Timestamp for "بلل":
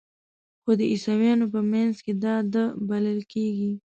2.89-3.19